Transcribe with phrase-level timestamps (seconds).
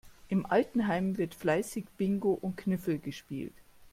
[0.29, 3.53] Im Altenheim wird fleißig Bingo und Kniffel gespielt.